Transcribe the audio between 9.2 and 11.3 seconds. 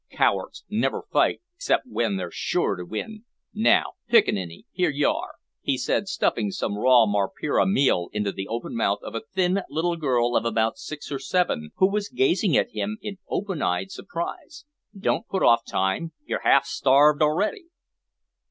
thin little girl of about six or